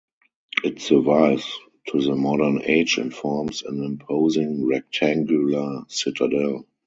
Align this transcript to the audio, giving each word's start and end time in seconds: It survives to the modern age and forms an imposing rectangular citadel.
It 0.63 0.81
survives 0.81 1.45
to 1.89 2.01
the 2.01 2.15
modern 2.15 2.63
age 2.63 2.97
and 2.97 3.13
forms 3.13 3.61
an 3.61 3.83
imposing 3.83 4.65
rectangular 4.65 5.83
citadel. 5.89 6.65